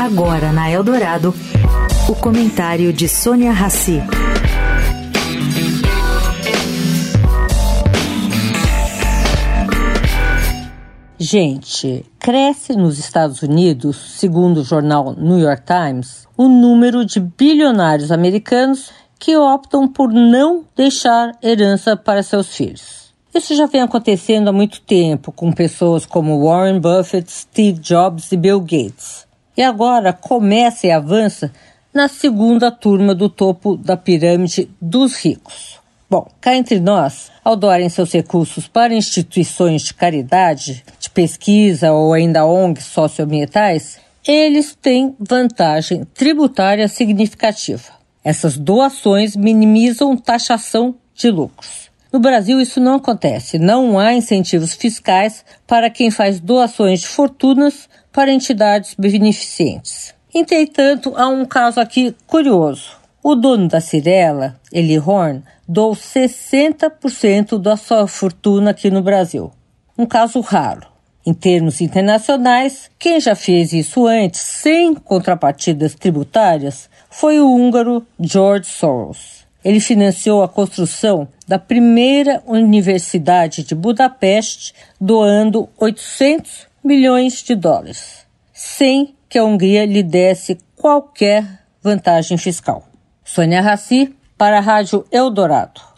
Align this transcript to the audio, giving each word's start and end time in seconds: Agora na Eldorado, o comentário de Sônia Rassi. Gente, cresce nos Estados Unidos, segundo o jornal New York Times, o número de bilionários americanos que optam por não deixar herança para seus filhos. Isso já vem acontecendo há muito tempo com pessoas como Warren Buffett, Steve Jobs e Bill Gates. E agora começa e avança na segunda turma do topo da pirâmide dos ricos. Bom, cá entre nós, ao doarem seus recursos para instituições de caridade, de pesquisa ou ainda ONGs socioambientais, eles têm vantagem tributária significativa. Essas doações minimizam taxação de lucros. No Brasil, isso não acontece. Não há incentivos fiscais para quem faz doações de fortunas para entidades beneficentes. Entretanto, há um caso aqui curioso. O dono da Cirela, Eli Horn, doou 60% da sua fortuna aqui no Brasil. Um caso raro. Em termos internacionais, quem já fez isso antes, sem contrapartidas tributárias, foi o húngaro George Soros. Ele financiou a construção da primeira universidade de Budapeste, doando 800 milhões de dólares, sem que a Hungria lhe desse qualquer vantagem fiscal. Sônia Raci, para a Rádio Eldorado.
Agora 0.00 0.52
na 0.52 0.70
Eldorado, 0.70 1.34
o 2.08 2.14
comentário 2.14 2.92
de 2.92 3.08
Sônia 3.08 3.52
Rassi. 3.52 4.02
Gente, 11.18 12.04
cresce 12.18 12.74
nos 12.74 12.98
Estados 12.98 13.42
Unidos, 13.42 13.96
segundo 14.18 14.58
o 14.58 14.64
jornal 14.64 15.14
New 15.16 15.38
York 15.38 15.62
Times, 15.64 16.26
o 16.36 16.48
número 16.48 17.04
de 17.04 17.20
bilionários 17.20 18.10
americanos 18.10 18.90
que 19.18 19.36
optam 19.36 19.86
por 19.86 20.12
não 20.12 20.64
deixar 20.76 21.32
herança 21.40 21.96
para 21.96 22.24
seus 22.24 22.56
filhos. 22.56 23.14
Isso 23.32 23.54
já 23.54 23.66
vem 23.66 23.80
acontecendo 23.80 24.48
há 24.48 24.52
muito 24.52 24.80
tempo 24.80 25.32
com 25.32 25.52
pessoas 25.52 26.04
como 26.04 26.44
Warren 26.44 26.80
Buffett, 26.80 27.30
Steve 27.30 27.78
Jobs 27.78 28.32
e 28.32 28.36
Bill 28.36 28.60
Gates. 28.60 29.26
E 29.56 29.62
agora 29.62 30.12
começa 30.12 30.86
e 30.86 30.90
avança 30.90 31.52
na 31.92 32.08
segunda 32.08 32.70
turma 32.70 33.14
do 33.14 33.28
topo 33.28 33.76
da 33.76 33.96
pirâmide 33.96 34.70
dos 34.80 35.14
ricos. 35.14 35.78
Bom, 36.08 36.26
cá 36.40 36.54
entre 36.54 36.80
nós, 36.80 37.30
ao 37.44 37.56
doarem 37.56 37.88
seus 37.88 38.12
recursos 38.12 38.66
para 38.68 38.94
instituições 38.94 39.82
de 39.82 39.94
caridade, 39.94 40.84
de 40.98 41.10
pesquisa 41.10 41.92
ou 41.92 42.12
ainda 42.12 42.46
ONGs 42.46 42.84
socioambientais, 42.84 43.98
eles 44.26 44.74
têm 44.74 45.16
vantagem 45.18 46.04
tributária 46.14 46.86
significativa. 46.88 47.92
Essas 48.24 48.56
doações 48.56 49.34
minimizam 49.34 50.16
taxação 50.16 50.94
de 51.14 51.30
lucros. 51.30 51.91
No 52.12 52.20
Brasil, 52.20 52.60
isso 52.60 52.78
não 52.78 52.96
acontece. 52.96 53.58
Não 53.58 53.98
há 53.98 54.12
incentivos 54.12 54.74
fiscais 54.74 55.42
para 55.66 55.88
quem 55.88 56.10
faz 56.10 56.38
doações 56.38 57.00
de 57.00 57.08
fortunas 57.08 57.88
para 58.12 58.30
entidades 58.30 58.94
beneficentes. 58.98 60.14
Entretanto, 60.34 61.14
há 61.16 61.26
um 61.28 61.46
caso 61.46 61.80
aqui 61.80 62.14
curioso. 62.26 62.96
O 63.22 63.34
dono 63.34 63.66
da 63.66 63.80
Cirela, 63.80 64.60
Eli 64.70 64.98
Horn, 64.98 65.42
doou 65.66 65.94
60% 65.94 67.58
da 67.58 67.76
sua 67.76 68.06
fortuna 68.06 68.72
aqui 68.72 68.90
no 68.90 69.00
Brasil. 69.00 69.50
Um 69.96 70.04
caso 70.04 70.40
raro. 70.40 70.86
Em 71.24 71.32
termos 71.32 71.80
internacionais, 71.80 72.90
quem 72.98 73.20
já 73.20 73.34
fez 73.34 73.72
isso 73.72 74.06
antes, 74.06 74.40
sem 74.40 74.94
contrapartidas 74.94 75.94
tributárias, 75.94 76.90
foi 77.08 77.40
o 77.40 77.54
húngaro 77.54 78.04
George 78.18 78.66
Soros. 78.66 79.46
Ele 79.64 79.80
financiou 79.80 80.42
a 80.42 80.48
construção 80.48 81.28
da 81.46 81.58
primeira 81.58 82.42
universidade 82.46 83.62
de 83.62 83.74
Budapeste, 83.74 84.74
doando 85.00 85.68
800 85.78 86.66
milhões 86.82 87.42
de 87.42 87.54
dólares, 87.54 88.26
sem 88.52 89.14
que 89.28 89.38
a 89.38 89.44
Hungria 89.44 89.86
lhe 89.86 90.02
desse 90.02 90.58
qualquer 90.76 91.44
vantagem 91.82 92.36
fiscal. 92.36 92.88
Sônia 93.24 93.60
Raci, 93.60 94.14
para 94.36 94.58
a 94.58 94.60
Rádio 94.60 95.06
Eldorado. 95.12 95.91